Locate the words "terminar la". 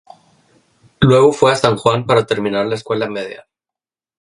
2.25-2.73